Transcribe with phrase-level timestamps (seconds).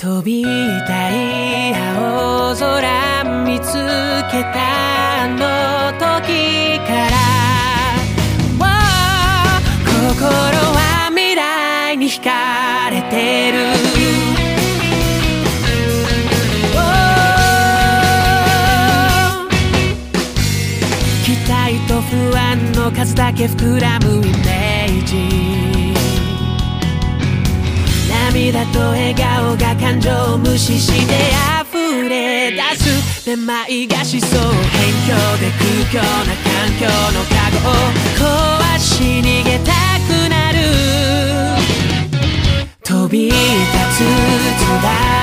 [0.00, 3.72] 飛びたい青空見つ
[4.30, 7.18] けたあの時から
[10.14, 13.58] 心は未来に惹かれてる。
[21.24, 25.57] 期待と不安の数だけ膨らむイメージ。
[28.38, 31.14] 涙と笑顔が感情を無視して
[31.60, 36.06] 溢れ出すめまいがしそう辺境で空虚な
[36.46, 37.70] 環境の過去を
[38.16, 39.72] 壊し逃げた
[40.06, 40.58] くなる。
[42.84, 44.04] 飛び立つ
[44.60, 45.17] 翼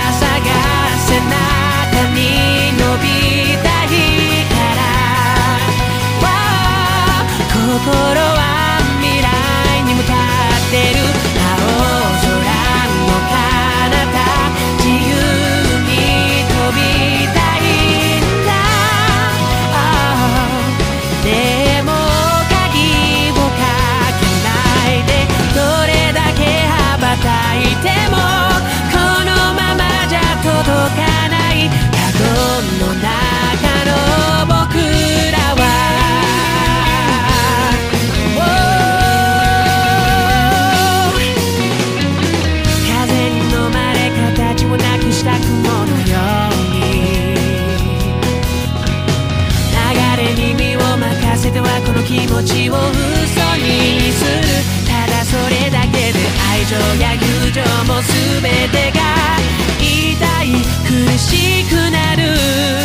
[51.36, 54.39] らせてはこの気持ちを嘘にする。
[54.88, 56.19] ただそれだけで
[56.50, 57.61] 愛情や友情
[57.92, 59.36] も全てが
[59.77, 62.84] 痛い苦しくなる。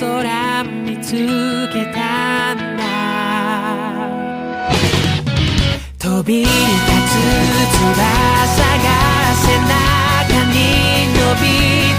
[0.00, 2.82] 空見つけたんだ。
[5.98, 7.18] 飛び立つ
[7.76, 7.84] 翼
[8.78, 8.88] が
[9.36, 10.56] 背中に
[11.12, 11.89] 伸び